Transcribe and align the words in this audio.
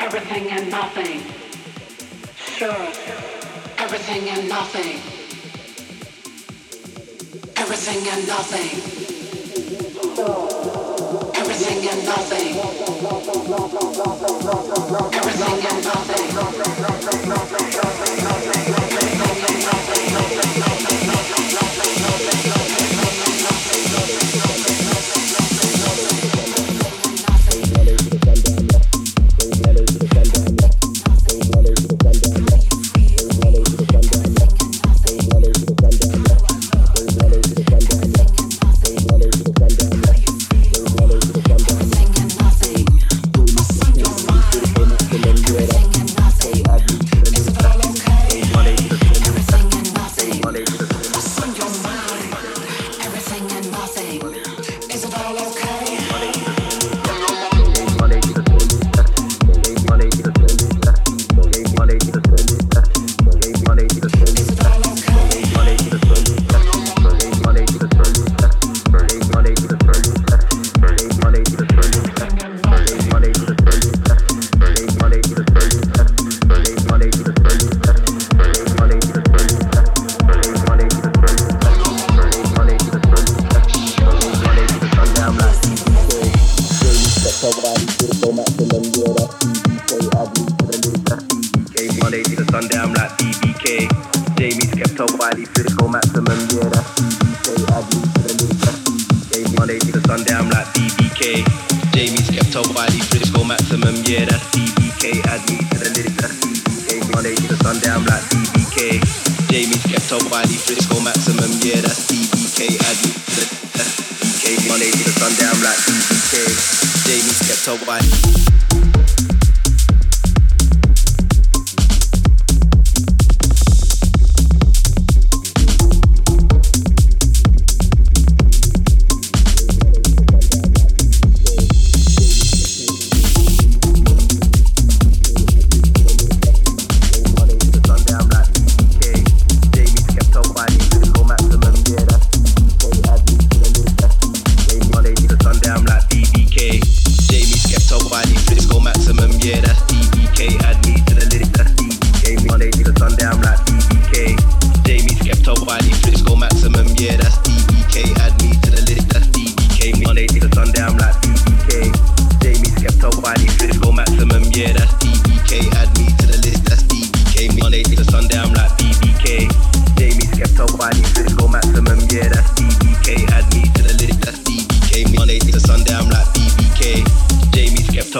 Everything 0.00 0.48
and 0.50 0.70
nothing. 0.70 1.20
Sure. 2.36 2.88
Everything 3.78 4.28
and 4.30 4.48
nothing. 4.48 4.96
Everything 7.56 8.08
and 8.08 8.26
nothing. 8.26 9.87
Everything 11.78 12.00
and 12.00 12.08
nothing. 15.84 16.28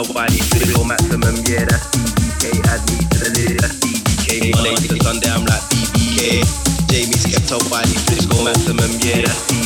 so 0.04 0.19
I 0.19 0.28
need 0.28 0.42
to 0.42 0.59
feel 0.66 0.84
maximum. 0.84 1.34
Yeah, 1.47 1.64
that's 1.64 1.86
BBK. 1.91 2.62
Add 2.70 2.81
me 2.86 2.98
to 3.10 3.19
the 3.19 3.31
list. 3.34 3.59
That's 3.59 3.75
BBK. 3.82 4.54
Monday 4.54 4.75
to 4.86 5.03
Sunday, 5.03 5.31
I'm 5.31 5.44
like 5.44 5.62
BBK. 5.70 6.44
Jamie's 6.88 7.26
kept 7.26 7.50
up, 7.53 7.66
I 7.72 7.82
need 7.82 8.03
to 8.06 8.22
score 8.22 8.44
maximum. 8.44 8.91
Yeah, 9.03 9.26
that's 9.26 9.42
BBK. 9.50 9.57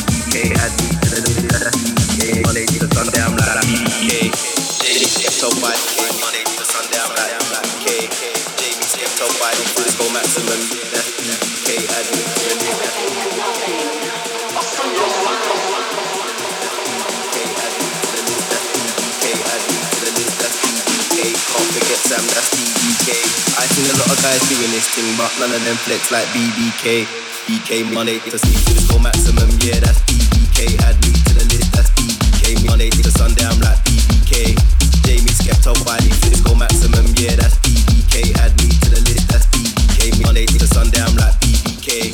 I 23.13 23.69
seen 23.69 23.85
a 23.85 23.95
lot 24.01 24.09
of 24.09 24.17
guys 24.25 24.41
doing 24.49 24.73
this 24.73 24.89
thing, 24.89 25.05
but 25.21 25.29
none 25.37 25.53
of 25.53 25.61
them 25.61 25.77
flex 25.85 26.09
like 26.09 26.25
BBK. 26.33 27.05
BK 27.45 27.85
money 27.93 28.17
to 28.23 28.37
sleep 28.39 28.57
to 28.65 28.73
the 28.73 28.81
score 28.81 29.03
maximum, 29.03 29.49
yeah, 29.61 29.77
that's 29.77 30.01
BBK. 30.09 30.79
Add 30.81 30.97
me 31.05 31.11
to 31.11 31.33
the 31.37 31.45
list, 31.53 31.69
that's 31.77 31.91
BBK 31.93 32.65
money 32.65 32.89
to 32.89 33.11
Sunday, 33.11 33.45
I'm 33.45 33.59
like 33.61 33.77
BBK. 33.85 34.57
Jamie's 35.05 35.37
kept 35.45 35.67
up 35.67 35.77
by 35.85 35.99
the 36.01 36.09
score 36.33 36.57
maximum, 36.57 37.05
yeah, 37.19 37.35
that's 37.37 37.59
BBK. 37.61 38.33
Add 38.41 38.55
me 38.57 38.71
to 38.81 38.89
the 38.89 39.01
list, 39.05 39.29
that's 39.29 39.45
BBK 39.53 40.23
money 40.25 40.45
to 40.49 40.65
Sunday, 40.65 41.03
I'm 41.03 41.13
like 41.19 41.37
BBK. 41.37 42.09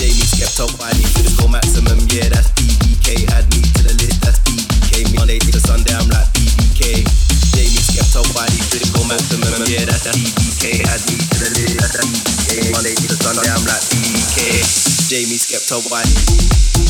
Jamie's 0.00 0.34
kept 0.34 0.58
up 0.58 0.72
by 0.80 0.90
the 0.90 1.30
score 1.30 1.52
maximum, 1.52 2.00
yeah, 2.10 2.26
that's 2.26 2.50
yeah, 9.10 9.84
that's 9.86 10.06
that 10.06 10.14
to 10.14 11.46
the. 11.50 11.74
That's 11.78 11.98
that 11.98 12.06
BBK. 12.06 12.70
Monday 12.70 12.94
to 12.94 13.14
Sunday, 13.18 13.50
I'm 13.50 13.64
like 13.66 13.82
BBK. 13.90 14.62
Jamie 15.10 15.38
Skepta 15.38 15.82
White. 15.90 16.89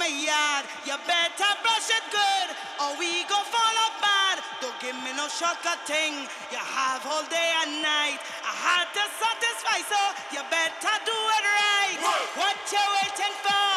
my 0.00 0.08
yard. 0.08 0.64
You 0.88 0.96
better 1.04 1.52
brush 1.60 1.92
it 1.92 2.06
good 2.08 2.48
or 2.80 2.96
we 2.96 3.20
go 3.28 3.36
fall 3.52 3.76
apart. 3.92 4.40
Don't 4.64 4.72
give 4.80 4.96
me 5.04 5.12
no 5.12 5.28
shocker 5.28 5.76
thing. 5.84 6.24
You 6.48 6.56
have 6.56 7.04
all 7.04 7.20
day 7.28 7.50
and 7.60 7.84
night. 7.84 8.16
I 8.40 8.52
had 8.64 8.88
to 8.96 9.04
satisfy, 9.20 9.78
so 9.84 10.00
you 10.32 10.40
better 10.48 10.96
do 11.04 11.18
it 11.36 11.44
right. 11.44 12.00
What 12.40 12.56
you 12.72 12.84
waiting 12.96 13.36
for? 13.44 13.68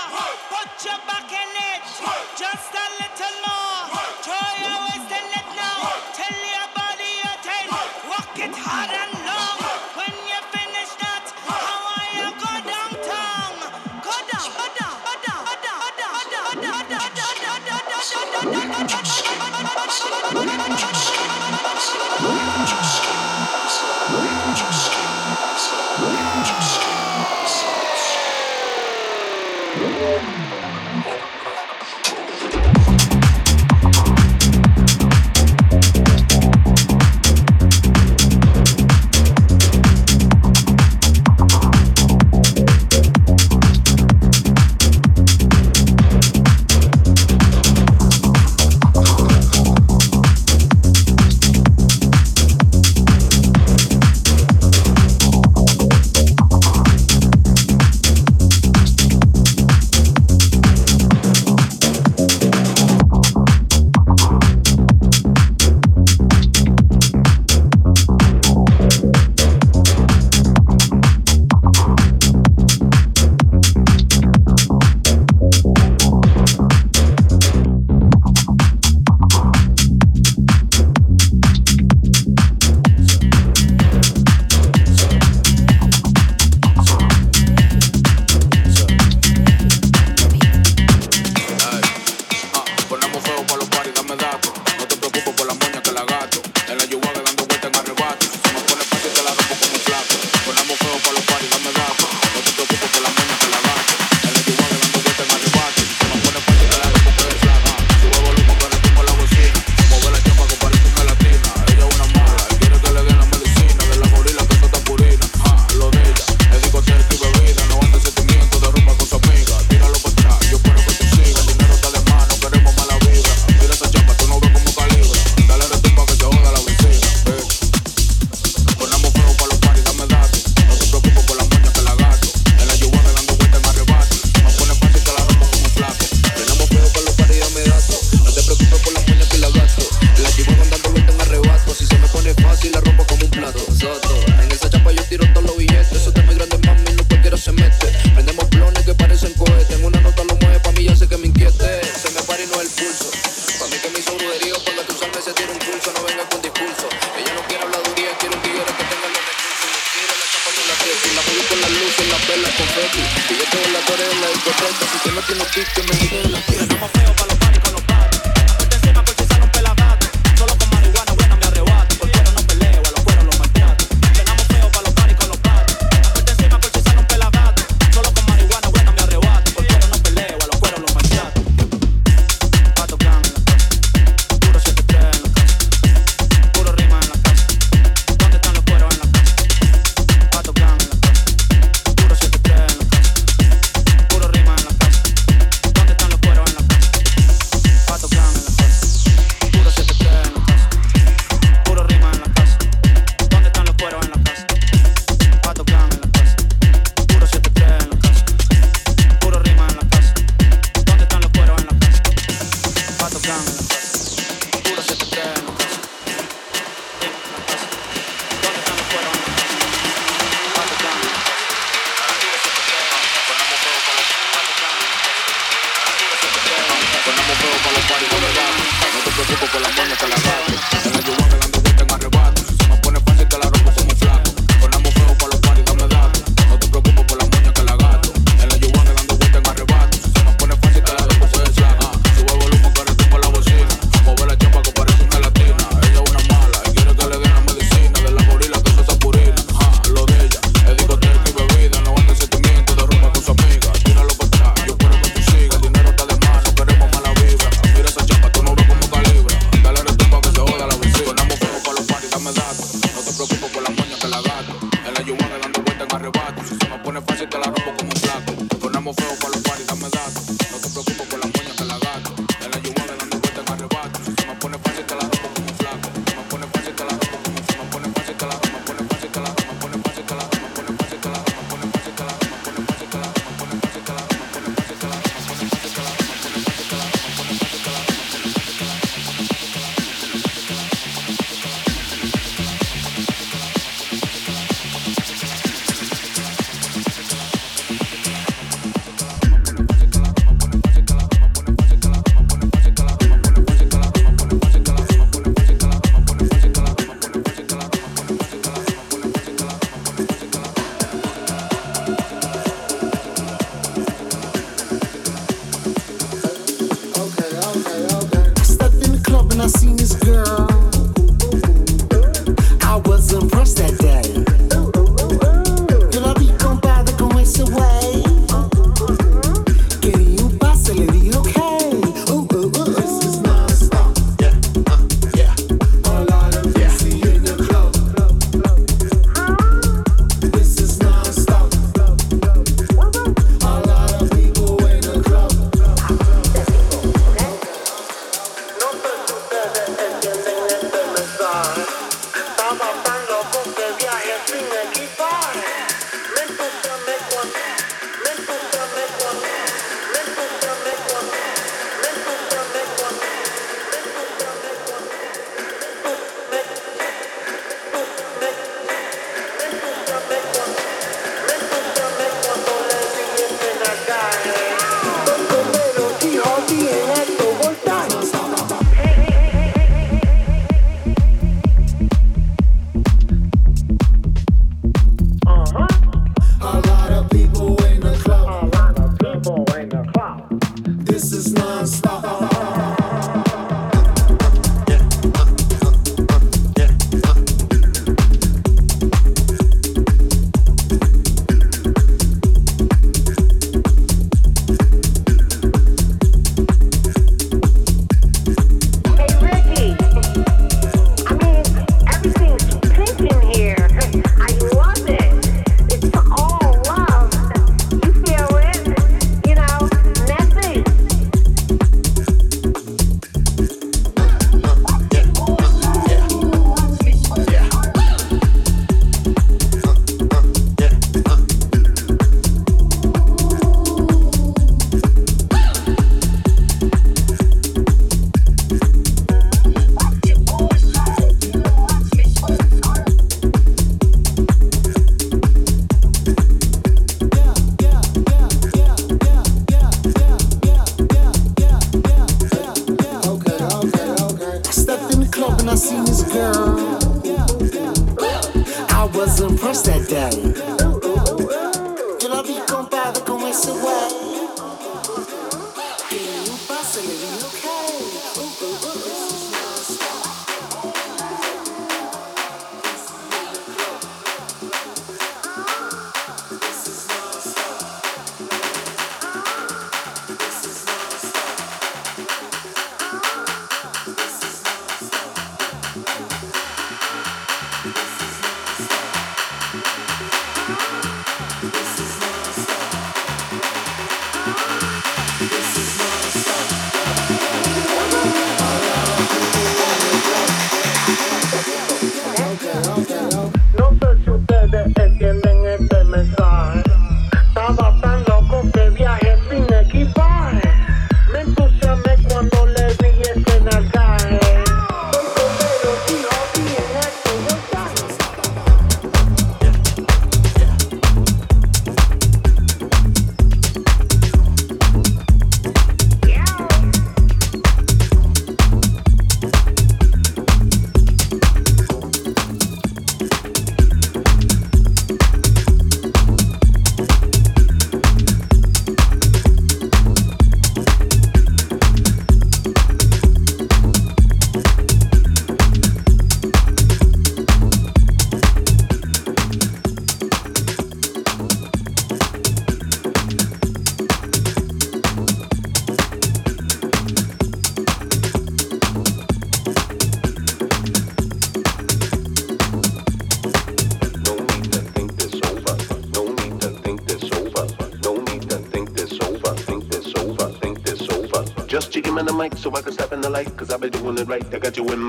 Put 0.47 0.71
your 0.87 0.99
back 1.03 1.27
in 1.27 1.51
it. 1.75 1.83
Just 2.39 2.71
a 2.71 2.87
little 3.03 3.35
more. 3.43 3.62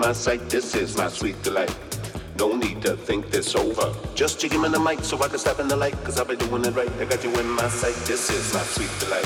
My 0.05 0.13
sight, 0.13 0.41
this 0.51 0.75
is 0.75 0.99
my 0.99 1.09
sweet 1.09 1.41
delight. 1.43 1.75
No 2.39 2.55
need 2.55 2.83
to 2.83 2.95
think 2.95 3.31
this 3.31 3.55
over. 3.55 3.95
Just 4.15 4.39
jig 4.39 4.53
him 4.53 4.65
in 4.67 4.73
the 4.73 4.79
mic 4.79 5.03
so 5.03 5.17
I 5.23 5.29
can 5.29 5.39
step 5.39 5.59
in 5.61 5.67
the 5.67 5.77
light, 5.77 5.97
cause 6.05 6.21
I've 6.21 6.29
been 6.29 6.37
doing 6.37 6.63
it 6.65 6.75
right. 6.75 6.91
I 7.01 7.07
got 7.07 7.25
you 7.25 7.33
in 7.41 7.49
my 7.49 7.69
sight, 7.69 7.95
this 8.05 8.29
is 8.29 8.53
my 8.53 8.61
sweet 8.61 8.93
delight. 9.01 9.25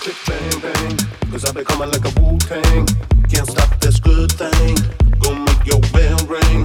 Click 0.00 0.16
bang 0.26 0.60
bang, 0.64 0.96
cause 1.30 1.44
I've 1.44 1.54
been 1.54 1.66
coming 1.66 1.90
like 1.90 2.04
a 2.10 2.12
Wu 2.20 2.38
Tang. 2.38 2.86
Can't 3.28 3.46
stop 3.46 3.78
this 3.80 4.00
good 4.00 4.32
thing, 4.32 4.76
gonna 5.20 5.44
make 5.44 5.66
your 5.66 5.80
bell 5.92 6.18
ring. 6.26 6.64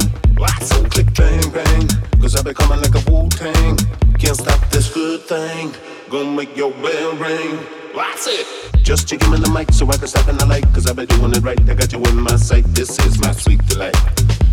So 0.61 0.81
click 0.85 1.13
bang 1.13 1.49
bang, 1.51 1.87
cause 2.21 2.35
I've 2.37 2.45
been 2.45 2.55
coming 2.55 2.79
like 2.79 2.95
a 2.95 3.11
Wu 3.11 3.27
Tang. 3.27 3.75
Can't 4.17 4.37
stop 4.37 4.61
this 4.69 4.93
good 4.93 5.21
thing, 5.21 5.73
gonna 6.09 6.31
make 6.31 6.55
your 6.55 6.71
bell 6.71 7.15
ring. 7.17 7.59
That's 7.97 8.27
it. 8.27 8.45
Just 8.83 9.07
chick 9.07 9.23
him 9.23 9.33
in 9.33 9.41
the 9.41 9.49
mic 9.49 9.71
so 9.71 9.89
I 9.89 9.97
can 9.97 10.05
stop 10.05 10.27
in 10.29 10.37
the 10.37 10.45
light. 10.45 10.63
Cause 10.71 10.85
I've 10.85 10.95
been 10.95 11.07
doing 11.07 11.31
it 11.31 11.41
right. 11.41 11.59
I 11.67 11.73
got 11.73 11.91
you 11.91 11.99
in 12.05 12.21
my 12.21 12.35
sight. 12.35 12.63
This 12.75 12.99
is 12.99 13.19
my 13.19 13.31
sweet 13.31 13.65
delight. 13.65 13.97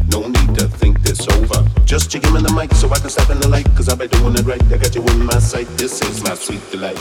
No 0.09 0.27
need 0.27 0.59
to 0.59 0.67
think 0.67 1.03
this 1.03 1.29
over. 1.29 1.61
Just 1.85 2.11
chick 2.11 2.25
him 2.25 2.37
in 2.37 2.43
the 2.43 2.53
mic 2.55 2.73
so 2.73 2.89
I 2.89 2.99
can 2.99 3.11
stop 3.11 3.29
in 3.29 3.39
the 3.41 3.49
light. 3.49 3.67
Cause 3.77 3.91
I've 3.91 3.99
been 3.99 4.09
doing 4.09 4.35
it 4.35 4.47
right. 4.47 4.63
I 4.73 4.79
got 4.79 4.95
you 4.95 5.03
in 5.03 5.27
my 5.27 5.39
sight. 5.39 5.69
This 5.77 6.01
is 6.01 6.25
my 6.25 6.35
sweet 6.35 6.63
delight. 6.71 6.97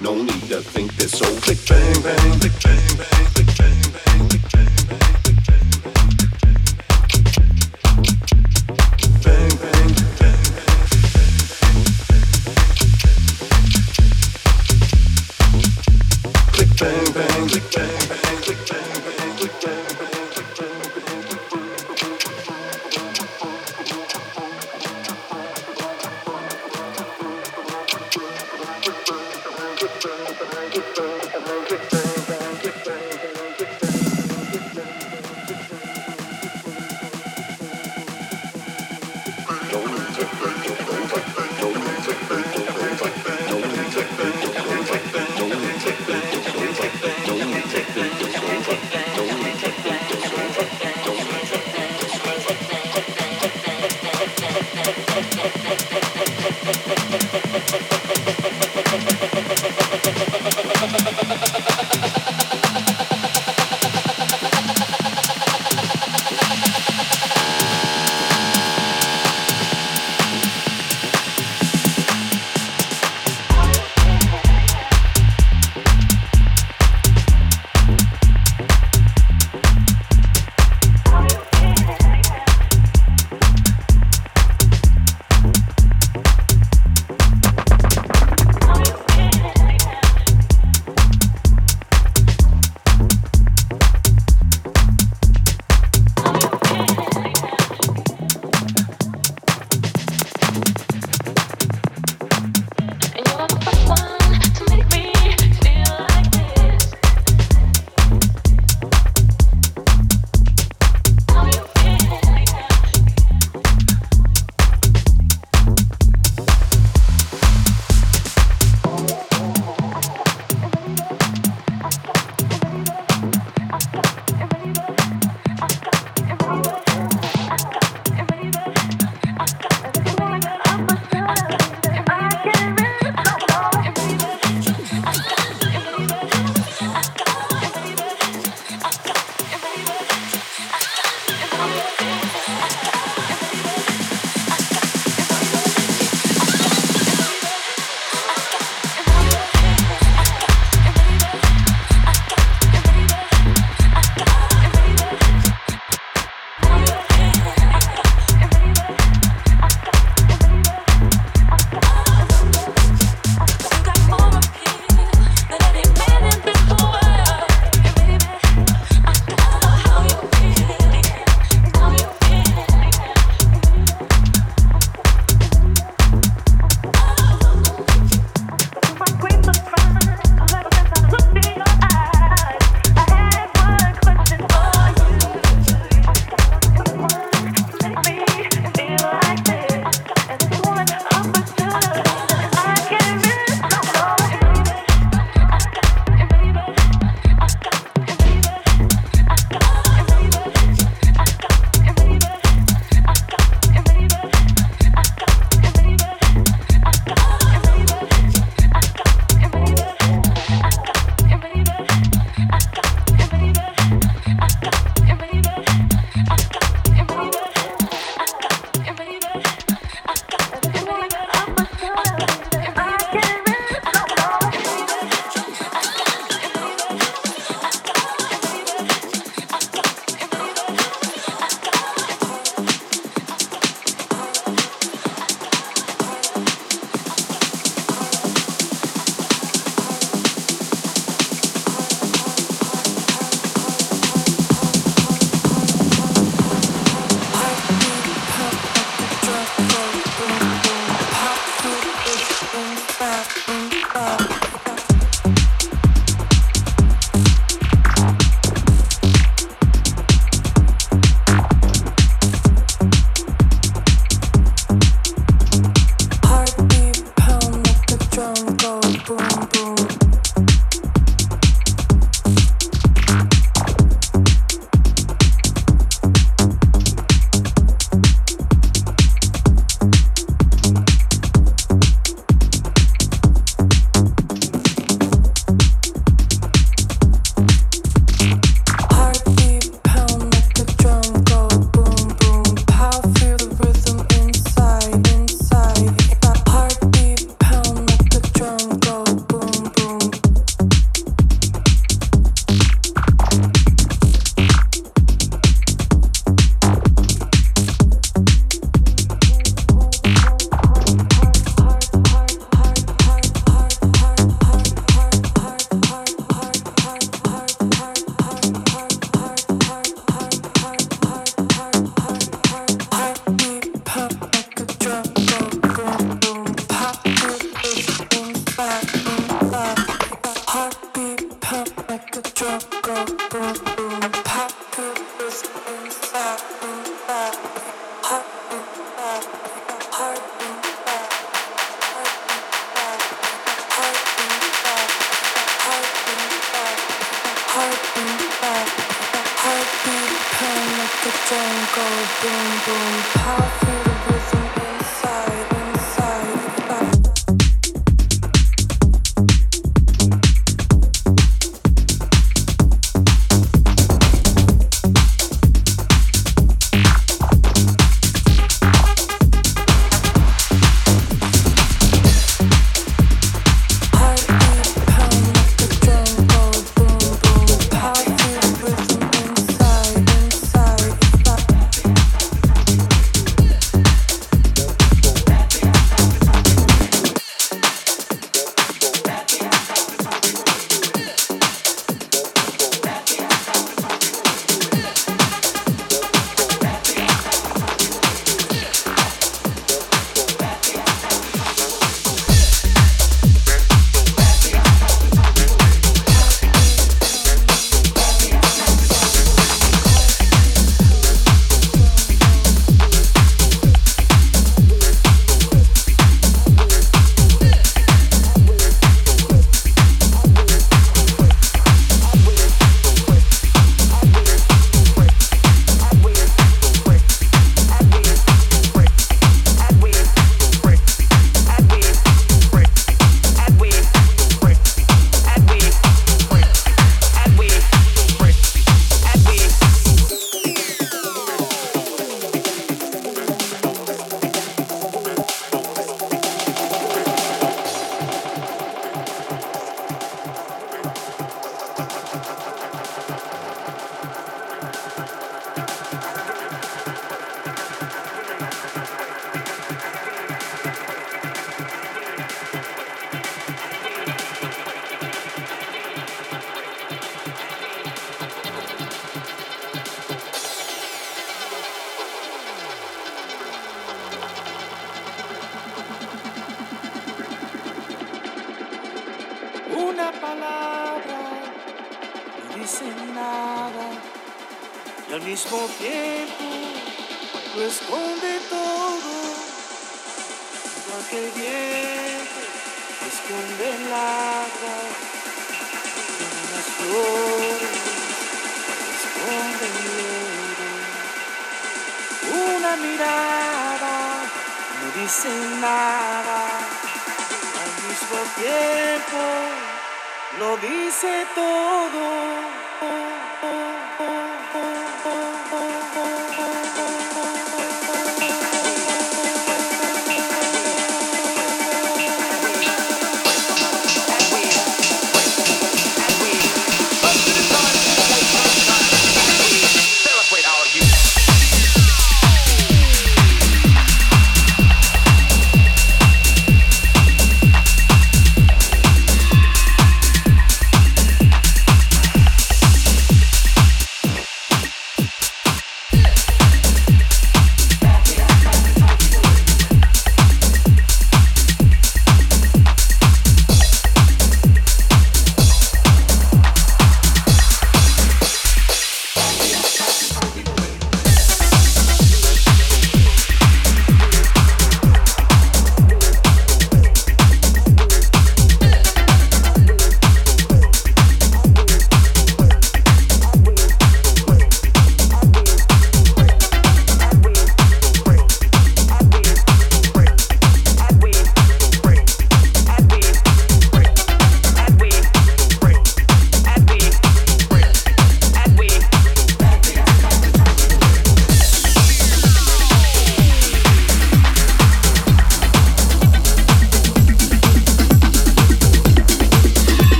No 0.00 0.14
need 0.14 0.42
to 0.54 0.62
think 0.62 0.94
this 0.94 1.20
over. 1.20 1.40
Click 1.40 1.58
bang 1.68 2.02
bang, 2.02 2.38
click 2.38 2.52
bang 2.62 2.98
bang, 2.98 3.26
click 3.34 3.50
bang 3.58 3.82
bang, 3.92 4.28
click 4.28 4.71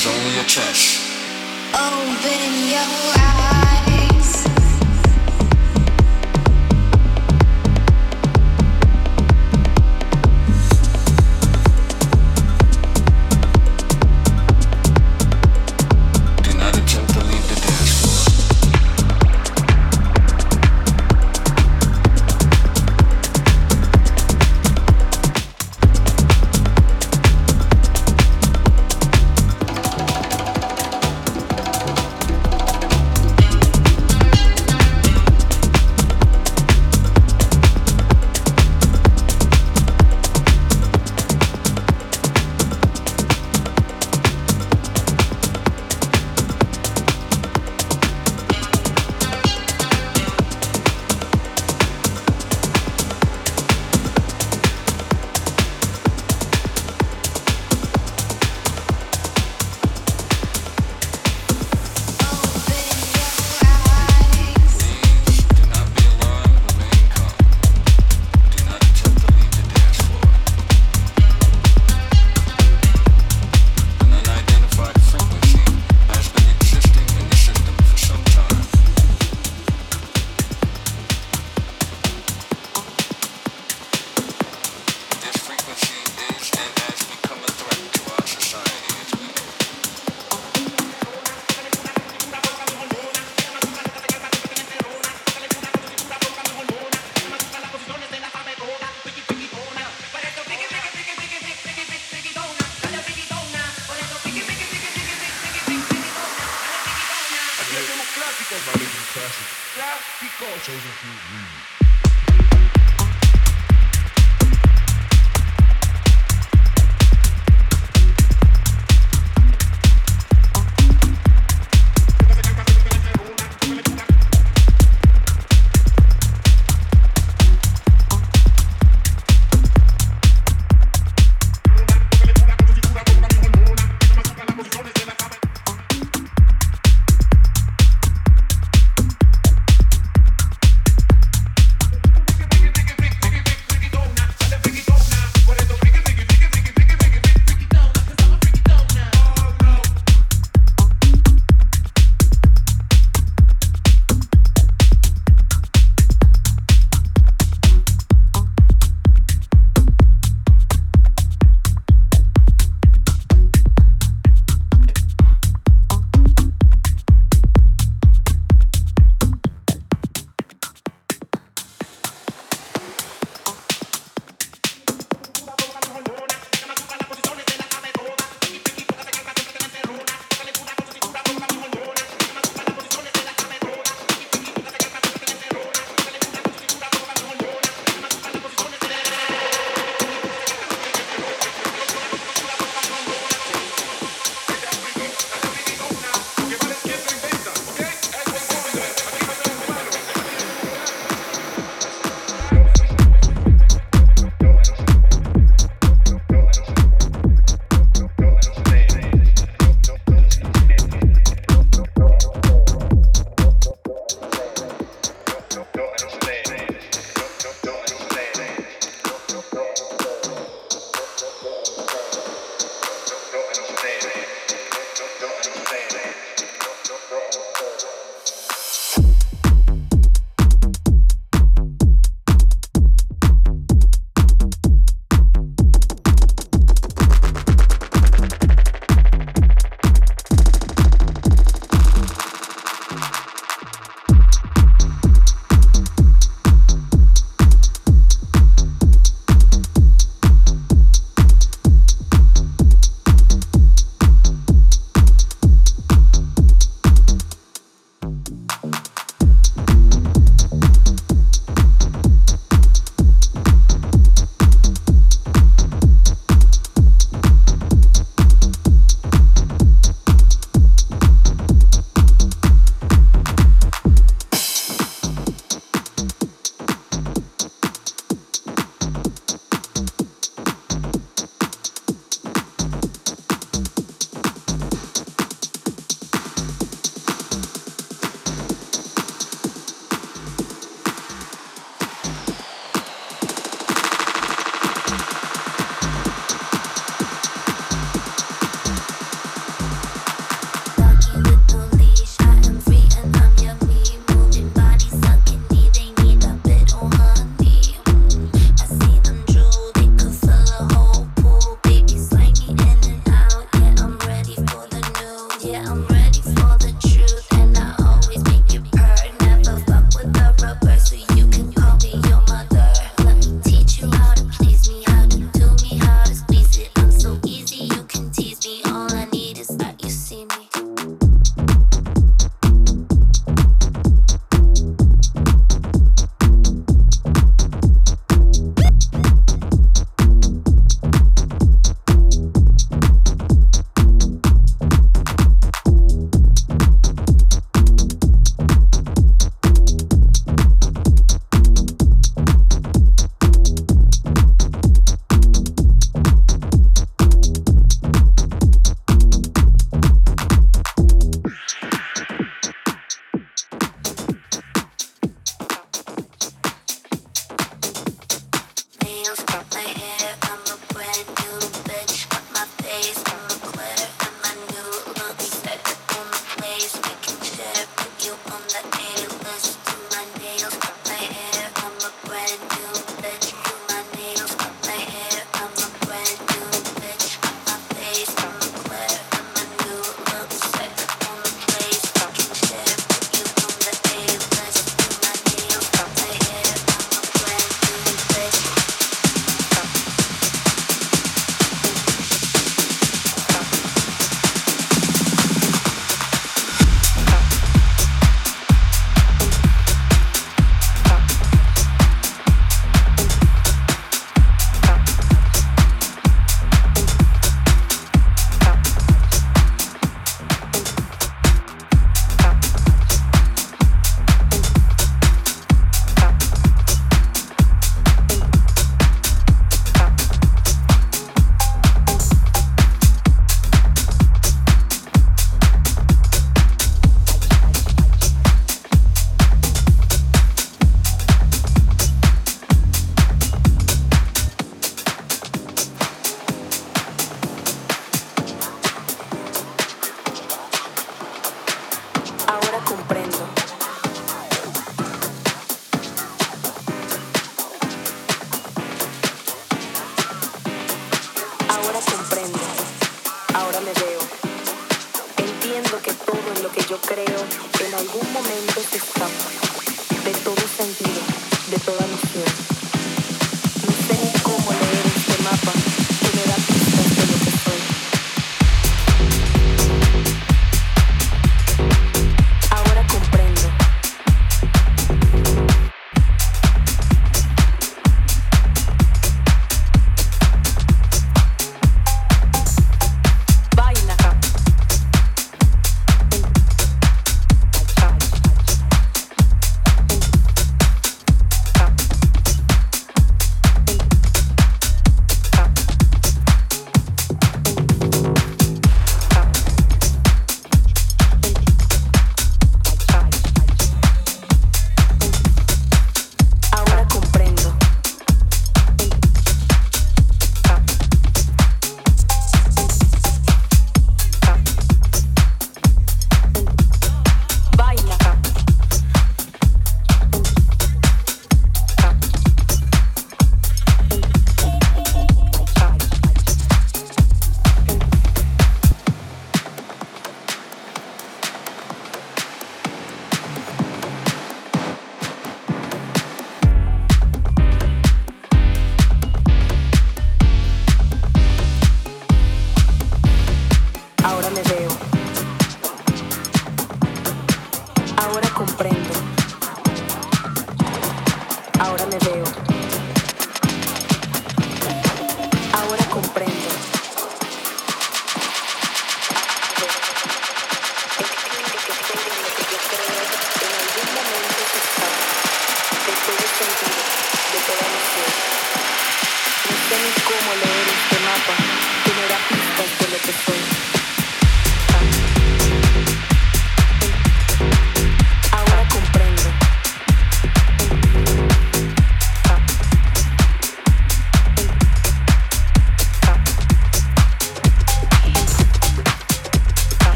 is 0.00 0.06
only 0.06 0.38
a 0.38 0.44
test. 0.44 1.00
Open 1.74 2.70
your 2.70 3.14
eyes. 3.18 3.89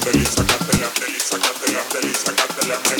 sácatela, 0.00 0.88
sácatela, 1.20 2.14
sácatela, 2.14 2.99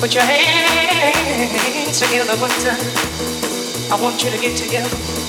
Put 0.00 0.14
your 0.14 0.22
hands 0.22 1.98
together 2.00 2.36
time. 2.60 2.78
I 3.90 4.00
want 4.00 4.22
you 4.22 4.30
to 4.30 4.38
get 4.38 4.56
together. 4.56 5.27